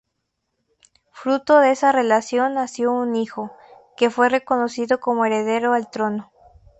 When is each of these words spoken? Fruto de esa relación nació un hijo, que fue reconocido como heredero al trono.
Fruto 1.11 1.59
de 1.59 1.69
esa 1.71 1.91
relación 1.91 2.55
nació 2.55 2.91
un 2.91 3.15
hijo, 3.15 3.55
que 3.95 4.09
fue 4.09 4.29
reconocido 4.29 4.99
como 4.99 5.25
heredero 5.25 5.73
al 5.73 5.91
trono. 5.91 6.31